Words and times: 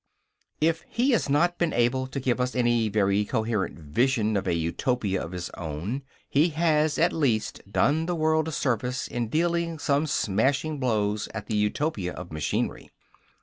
If 0.59 0.83
he 0.89 1.11
has 1.11 1.29
not 1.29 1.59
been 1.59 1.73
able 1.73 2.07
to 2.07 2.19
give 2.19 2.41
us 2.41 2.55
any 2.55 2.89
very, 2.89 3.23
coherent 3.23 3.77
vision 3.77 4.35
of 4.35 4.47
a 4.47 4.55
Utopia 4.55 5.21
of 5.23 5.31
his 5.31 5.51
own, 5.51 6.01
he 6.27 6.49
has, 6.49 6.97
at 6.97 7.13
least, 7.13 7.61
done 7.71 8.07
the 8.07 8.15
world 8.15 8.47
a 8.47 8.51
service 8.51 9.07
in 9.07 9.27
dealing 9.29 9.77
some 9.77 10.07
smashing 10.07 10.79
blows 10.79 11.27
at 11.35 11.45
the 11.45 11.55
Utopia 11.55 12.13
of 12.13 12.31
machinery. 12.31 12.89